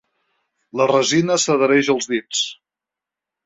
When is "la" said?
0.81-0.87